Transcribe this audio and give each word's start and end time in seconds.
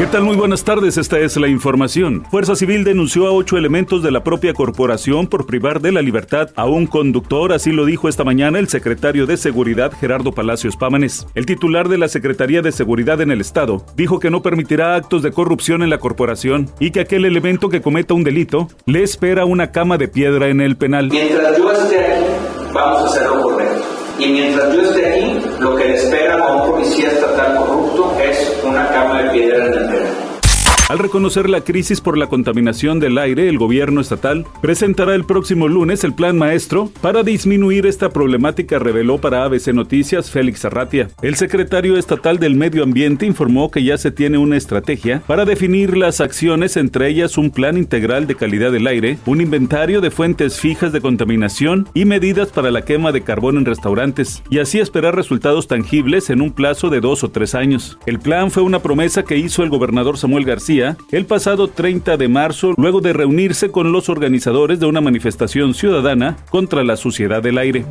¿Qué 0.00 0.06
tal? 0.06 0.22
Muy 0.22 0.34
buenas 0.34 0.64
tardes, 0.64 0.96
esta 0.96 1.18
es 1.18 1.36
la 1.36 1.46
información. 1.46 2.24
Fuerza 2.30 2.56
Civil 2.56 2.84
denunció 2.84 3.26
a 3.26 3.32
ocho 3.32 3.58
elementos 3.58 4.02
de 4.02 4.10
la 4.10 4.24
propia 4.24 4.54
corporación 4.54 5.26
por 5.26 5.44
privar 5.44 5.82
de 5.82 5.92
la 5.92 6.00
libertad 6.00 6.48
a 6.56 6.64
un 6.64 6.86
conductor, 6.86 7.52
así 7.52 7.70
lo 7.70 7.84
dijo 7.84 8.08
esta 8.08 8.24
mañana 8.24 8.58
el 8.58 8.68
secretario 8.68 9.26
de 9.26 9.36
Seguridad 9.36 9.92
Gerardo 9.92 10.32
Palacios 10.32 10.78
Pámanes. 10.78 11.26
El 11.34 11.44
titular 11.44 11.90
de 11.90 11.98
la 11.98 12.08
Secretaría 12.08 12.62
de 12.62 12.72
Seguridad 12.72 13.20
en 13.20 13.30
el 13.30 13.42
Estado 13.42 13.84
dijo 13.94 14.20
que 14.20 14.30
no 14.30 14.40
permitirá 14.40 14.94
actos 14.94 15.22
de 15.22 15.32
corrupción 15.32 15.82
en 15.82 15.90
la 15.90 15.98
corporación 15.98 16.70
y 16.80 16.92
que 16.92 17.00
aquel 17.00 17.26
elemento 17.26 17.68
que 17.68 17.82
cometa 17.82 18.14
un 18.14 18.24
delito 18.24 18.68
le 18.86 19.02
espera 19.02 19.44
una 19.44 19.70
cama 19.70 19.98
de 19.98 20.08
piedra 20.08 20.48
en 20.48 20.62
el 20.62 20.78
penal. 20.78 21.10
Mientras 21.10 21.58
yo 21.58 21.72
esté 21.72 22.24
vamos 22.72 23.02
a 23.02 23.04
hacerlo 23.04 23.42
correcto. 23.42 23.99
Y 24.20 24.28
mientras 24.28 24.70
yo 24.74 24.82
esté 24.82 25.06
aquí, 25.06 25.40
lo 25.60 25.74
que 25.76 25.84
le 25.86 25.94
espera 25.94 26.34
a 26.34 26.56
un 26.56 26.70
policía 26.70 27.08
estatal 27.08 27.56
corrupto 27.56 28.14
es 28.22 28.54
una 28.62 28.86
cama 28.90 29.22
de 29.22 29.30
piedra 29.30 29.64
en 29.64 29.72
el 29.72 29.86
penal. 29.86 30.29
Al 30.90 30.98
reconocer 30.98 31.48
la 31.48 31.60
crisis 31.60 32.00
por 32.00 32.18
la 32.18 32.26
contaminación 32.26 32.98
del 32.98 33.16
aire, 33.16 33.48
el 33.48 33.58
gobierno 33.58 34.00
estatal 34.00 34.44
presentará 34.60 35.14
el 35.14 35.22
próximo 35.22 35.68
lunes 35.68 36.02
el 36.02 36.14
plan 36.14 36.36
maestro 36.36 36.90
para 37.00 37.22
disminuir 37.22 37.86
esta 37.86 38.10
problemática, 38.10 38.80
reveló 38.80 39.18
para 39.18 39.44
ABC 39.44 39.68
Noticias 39.68 40.32
Félix 40.32 40.64
Arratia. 40.64 41.08
El 41.22 41.36
secretario 41.36 41.96
estatal 41.96 42.40
del 42.40 42.56
Medio 42.56 42.82
Ambiente 42.82 43.24
informó 43.24 43.70
que 43.70 43.84
ya 43.84 43.98
se 43.98 44.10
tiene 44.10 44.38
una 44.38 44.56
estrategia 44.56 45.22
para 45.28 45.44
definir 45.44 45.96
las 45.96 46.20
acciones, 46.20 46.76
entre 46.76 47.06
ellas 47.06 47.38
un 47.38 47.52
plan 47.52 47.76
integral 47.76 48.26
de 48.26 48.34
calidad 48.34 48.72
del 48.72 48.88
aire, 48.88 49.16
un 49.26 49.40
inventario 49.40 50.00
de 50.00 50.10
fuentes 50.10 50.58
fijas 50.58 50.92
de 50.92 51.00
contaminación 51.00 51.88
y 51.94 52.04
medidas 52.04 52.48
para 52.48 52.72
la 52.72 52.84
quema 52.84 53.12
de 53.12 53.20
carbón 53.20 53.58
en 53.58 53.64
restaurantes, 53.64 54.42
y 54.50 54.58
así 54.58 54.80
esperar 54.80 55.14
resultados 55.14 55.68
tangibles 55.68 56.30
en 56.30 56.40
un 56.40 56.50
plazo 56.50 56.90
de 56.90 57.00
dos 57.00 57.22
o 57.22 57.30
tres 57.30 57.54
años. 57.54 57.96
El 58.06 58.18
plan 58.18 58.50
fue 58.50 58.64
una 58.64 58.82
promesa 58.82 59.22
que 59.22 59.36
hizo 59.36 59.62
el 59.62 59.70
gobernador 59.70 60.18
Samuel 60.18 60.44
García 60.44 60.79
el 61.10 61.26
pasado 61.26 61.68
30 61.68 62.16
de 62.16 62.28
marzo 62.28 62.74
luego 62.76 63.00
de 63.00 63.12
reunirse 63.12 63.70
con 63.70 63.92
los 63.92 64.08
organizadores 64.08 64.80
de 64.80 64.86
una 64.86 65.00
manifestación 65.00 65.74
ciudadana 65.74 66.36
contra 66.50 66.84
la 66.84 66.96
suciedad 66.96 67.42
del 67.42 67.58
aire. 67.58 67.84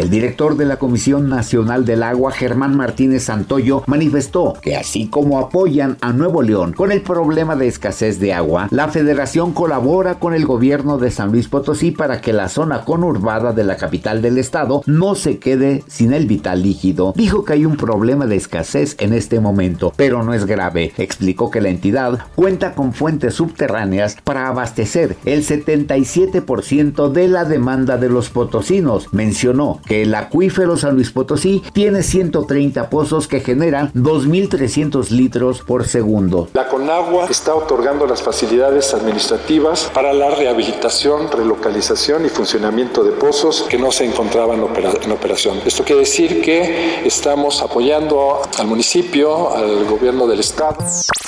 El 0.00 0.08
director 0.08 0.56
de 0.56 0.64
la 0.64 0.78
Comisión 0.78 1.28
Nacional 1.28 1.84
del 1.84 2.02
Agua, 2.02 2.32
Germán 2.32 2.74
Martínez 2.74 3.24
Santoyo, 3.24 3.84
manifestó 3.86 4.54
que 4.62 4.74
así 4.74 5.08
como 5.08 5.38
apoyan 5.38 5.98
a 6.00 6.14
Nuevo 6.14 6.40
León 6.40 6.72
con 6.72 6.90
el 6.90 7.02
problema 7.02 7.54
de 7.54 7.68
escasez 7.68 8.18
de 8.18 8.32
agua, 8.32 8.68
la 8.70 8.88
federación 8.88 9.52
colabora 9.52 10.14
con 10.14 10.32
el 10.32 10.46
gobierno 10.46 10.96
de 10.96 11.10
San 11.10 11.32
Luis 11.32 11.48
Potosí 11.48 11.90
para 11.90 12.22
que 12.22 12.32
la 12.32 12.48
zona 12.48 12.86
conurbada 12.86 13.52
de 13.52 13.62
la 13.62 13.76
capital 13.76 14.22
del 14.22 14.38
estado 14.38 14.82
no 14.86 15.14
se 15.14 15.38
quede 15.38 15.84
sin 15.86 16.14
el 16.14 16.26
vital 16.26 16.62
líquido. 16.62 17.12
Dijo 17.14 17.44
que 17.44 17.52
hay 17.52 17.66
un 17.66 17.76
problema 17.76 18.24
de 18.24 18.36
escasez 18.36 18.96
en 19.00 19.12
este 19.12 19.38
momento, 19.38 19.92
pero 19.96 20.22
no 20.22 20.32
es 20.32 20.46
grave. 20.46 20.94
Explicó 20.96 21.50
que 21.50 21.60
la 21.60 21.68
entidad 21.68 22.20
cuenta 22.36 22.74
con 22.74 22.94
fuentes 22.94 23.34
subterráneas 23.34 24.16
para 24.24 24.48
abastecer 24.48 25.18
el 25.26 25.44
77% 25.44 27.12
de 27.12 27.28
la 27.28 27.44
demanda 27.44 27.98
de 27.98 28.08
los 28.08 28.30
potosinos. 28.30 29.12
Mencionó 29.12 29.82
el 29.90 30.14
acuífero 30.14 30.76
San 30.76 30.94
Luis 30.94 31.10
Potosí 31.10 31.62
tiene 31.72 32.02
130 32.02 32.90
pozos 32.90 33.26
que 33.26 33.40
generan 33.40 33.92
2.300 33.94 35.10
litros 35.10 35.62
por 35.62 35.86
segundo. 35.86 36.48
La 36.54 36.68
Conagua 36.68 37.26
está 37.28 37.54
otorgando 37.54 38.06
las 38.06 38.22
facilidades 38.22 38.94
administrativas 38.94 39.90
para 39.92 40.12
la 40.12 40.30
rehabilitación, 40.30 41.30
relocalización 41.30 42.24
y 42.24 42.28
funcionamiento 42.28 43.02
de 43.02 43.12
pozos 43.12 43.66
que 43.68 43.78
no 43.78 43.90
se 43.90 44.04
encontraban 44.04 44.60
en 44.60 45.12
operación. 45.12 45.58
Esto 45.64 45.84
quiere 45.84 46.00
decir 46.00 46.40
que 46.42 47.02
estamos 47.04 47.62
apoyando 47.62 48.40
al 48.58 48.66
municipio, 48.66 49.54
al 49.54 49.84
gobierno 49.86 50.26
del 50.26 50.40
estado. 50.40 50.78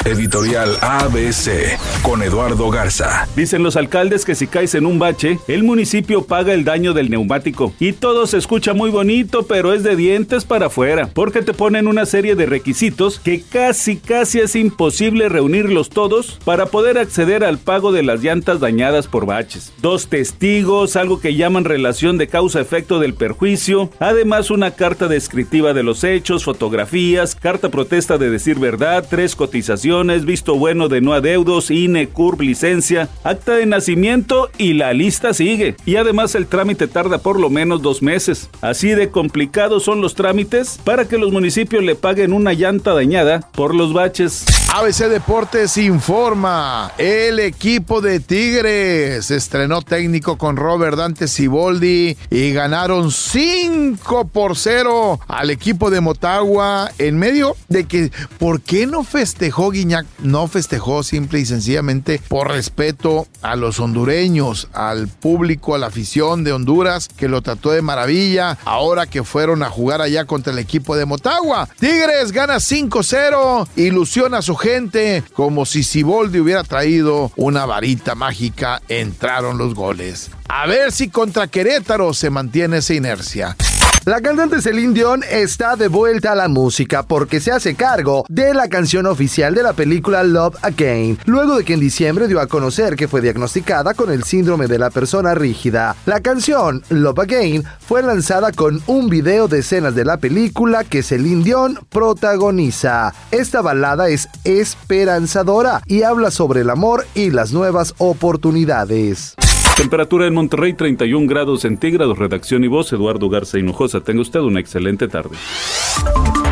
Editorial 0.05 0.77
ABC 0.81 1.79
con 2.03 2.23
Eduardo 2.23 2.71
Garza. 2.71 3.29
Dicen 3.37 3.63
los 3.63 3.77
alcaldes 3.77 4.25
que 4.25 4.35
si 4.35 4.49
caes 4.49 4.75
en 4.75 4.87
un 4.87 4.99
bache, 4.99 5.39
el 5.47 5.63
municipio 5.63 6.25
paga 6.25 6.53
el 6.53 6.65
daño 6.65 6.93
del 6.93 7.09
neumático 7.09 7.73
y 7.79 7.93
todo 7.93 8.27
se 8.27 8.39
escucha 8.43 8.75
muy 8.75 8.91
bonito, 8.91 9.45
pero 9.45 9.73
es 9.73 9.85
de 9.85 9.95
dientes 9.95 10.45
para 10.45 10.67
afuera, 10.67 11.09
porque 11.15 11.43
te 11.43 11.55
ponen 11.55 11.87
una 11.87 12.07
serie 12.07 12.35
de 12.35 12.45
requisitos 12.45 13.21
que 13.21 13.41
casi 13.41 13.97
casi 13.97 14.41
es 14.41 14.57
imposible 14.57 15.29
reunirlos 15.29 15.91
todos 15.91 16.41
para 16.45 16.67
poder 16.67 16.99
acceder 16.99 17.45
al 17.45 17.59
pago 17.59 17.93
de 17.93 18.03
las 18.03 18.21
llantas 18.21 18.59
dañadas 18.59 19.07
por 19.07 19.27
baches. 19.27 19.73
Dos 19.81 20.09
testigos, 20.09 20.97
algo 20.97 21.21
que 21.21 21.37
llaman 21.37 21.65
relación 21.65 22.19
de 22.19 22.27
causa-efecto 22.27 22.99
del 22.99 23.15
perjuicio, 23.15 23.91
además 24.01 24.51
una 24.51 24.73
carta 24.73 25.07
descriptiva 25.07 25.73
de 25.73 25.85
los 25.85 26.03
hechos, 26.03 26.43
fotografías, 26.43 27.37
carta 27.37 27.69
protesta 27.69 28.19
de 28.19 28.29
decir 28.29 28.59
verdad, 28.59 29.07
tres 29.09 29.37
cotizaciones, 29.37 30.25
visto 30.25 30.57
bueno 30.57 30.89
de 30.89 31.01
no 31.01 31.13
adeudos, 31.13 31.71
INE, 31.71 32.09
CURB, 32.09 32.41
licencia, 32.41 33.09
acta 33.23 33.55
de 33.55 33.67
nacimiento 33.67 34.51
y 34.59 34.73
la 34.73 34.93
lista 34.93 35.33
sigue. 35.33 35.77
Y 35.87 35.95
además 35.95 36.35
el 36.35 36.49
trámite 36.49 36.89
tarda 36.89 37.19
por 37.19 37.39
lo 37.39 37.49
menos 37.49 37.83
dos 37.83 38.03
meses. 38.03 38.32
Así 38.61 38.91
de 38.91 39.11
complicados 39.11 39.83
son 39.85 40.01
los 40.01 40.15
trámites 40.15 40.79
para 40.85 41.07
que 41.07 41.19
los 41.19 41.33
municipios 41.33 41.83
le 41.83 41.95
paguen 41.95 42.33
una 42.33 42.53
llanta 42.53 42.95
dañada 42.95 43.49
por 43.53 43.75
los 43.75 43.93
baches. 43.93 44.45
ABC 44.75 45.07
Deportes 45.11 45.77
informa, 45.77 46.93
el 46.97 47.41
equipo 47.41 48.01
de 48.01 48.21
Tigres 48.21 49.31
estrenó 49.31 49.83
técnico 49.83 50.39
con 50.39 50.57
Robert 50.57 50.97
Dante 50.97 51.29
Siboldi 51.29 52.17
y 52.31 52.53
ganaron 52.55 53.11
5 53.11 54.29
por 54.29 54.57
0 54.57 55.21
al 55.29 55.51
equipo 55.51 55.91
de 55.91 56.01
Motagua 56.01 56.91
en 56.97 57.19
medio 57.19 57.55
de 57.69 57.85
que, 57.85 58.11
¿por 58.39 58.63
qué 58.63 58.87
no 58.87 59.05
festejó 59.05 59.73
Guiñac? 59.73 60.07
No 60.21 60.49
festejó 60.49 61.03
simple 61.03 61.41
y 61.41 61.45
sencillamente 61.45 62.19
por 62.29 62.49
respeto 62.49 63.27
a 63.43 63.57
los 63.57 63.79
hondureños, 63.79 64.69
al 64.73 65.07
público, 65.07 65.75
a 65.75 65.79
la 65.79 65.89
afición 65.89 66.45
de 66.45 66.53
Honduras 66.53 67.09
que 67.09 67.29
lo 67.29 67.43
trató 67.43 67.73
de 67.73 67.83
maravilla 67.83 68.57
ahora 68.65 69.05
que 69.05 69.23
fueron 69.23 69.63
a 69.63 69.69
jugar 69.69 70.01
allá 70.01 70.25
contra 70.25 70.51
el 70.51 70.59
equipo 70.59 70.97
de 70.97 71.05
Motagua. 71.05 71.69
Tigres 71.79 72.33
gana 72.33 72.55
5-0, 72.55 73.69
ilusiona 73.77 74.39
a 74.39 74.43
su 74.43 74.62
gente, 74.63 75.25
como 75.35 75.67
si 75.67 75.83
Siboldi 75.83 76.39
hubiera 76.39 76.63
traído 76.63 77.33
una 77.35 77.67
varita 77.67 78.15
mágica, 78.15 78.81
entraron 78.89 79.59
los 79.59 79.75
goles. 79.75 80.31
A 80.49 80.67
ver 80.67 80.93
si 80.93 81.09
contra 81.09 81.49
Querétaro 81.49 82.15
se 82.15 82.31
mantiene 82.31 82.79
esa 82.79 82.95
inercia. 82.95 83.57
La 84.05 84.21
cantante 84.21 84.61
Celine 84.61 84.95
Dion 84.95 85.23
está 85.31 85.77
de 85.77 85.87
vuelta 85.87 86.33
a 86.33 86.35
la 86.35 86.49
música 86.49 87.05
porque 87.05 87.39
se 87.39 87.53
hace 87.53 87.77
cargo 87.77 88.25
de 88.29 88.53
la 88.53 88.67
canción 88.67 89.07
oficial 89.07 89.55
de 89.55 89.63
la 89.63 89.75
película 89.75 90.25
Love 90.25 90.57
Again, 90.63 91.21
luego 91.25 91.57
de 91.57 91.65
que 91.65 91.75
en 91.75 91.81
diciembre 91.81 92.27
dio 92.27 92.41
a 92.41 92.49
conocer 92.49 92.97
que 92.97 93.07
fue 93.07 93.21
diagnosticada 93.21 93.95
con 93.95 94.11
el 94.11 94.25
síndrome 94.25 94.67
de 94.67 94.81
la 94.81 94.91
persona 94.91 95.37
rígida. 95.37 95.95
La 96.05 96.19
canción 96.19 96.83
Love 96.89 97.21
Again 97.21 97.65
fue 97.79 98.03
lanzada 98.03 98.51
con 98.51 98.83
un 98.89 99.09
video 99.09 99.47
de 99.47 99.61
escenas 99.61 99.95
de 99.95 100.05
la 100.05 100.17
película 100.17 100.83
que 100.83 101.05
Celine 101.05 101.45
Dion 101.45 101.79
protagoniza. 101.89 103.15
Esta 103.31 103.63
balada 103.63 104.09
es 104.09 104.29
esperanzadora 104.43 105.81
y 105.87 106.03
habla 106.03 106.33
sobre 106.33 106.63
el 106.63 106.71
amor 106.71 107.07
y 107.15 107.31
las 107.31 107.53
nuevas 107.53 107.95
oportunidades. 107.99 109.37
Temperatura 109.77 110.27
en 110.27 110.35
Monterrey 110.35 110.75
31 110.75 111.27
grados 111.27 111.63
centígrados. 111.63 112.19
Redacción 112.19 112.65
y 112.65 112.69
voz 112.69 112.93
Eduardo 112.93 113.29
Garza 113.29 113.59
Hinojosa. 113.59 114.01
Tenga 114.01 114.23
usted 114.23 114.41
una 114.41 114.61
excelente 114.61 115.09
tarde. 115.09 115.37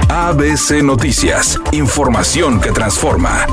ABC 0.09 0.83
Noticias. 0.83 1.61
Información 1.73 2.61
que 2.61 2.73
transforma. 2.73 3.47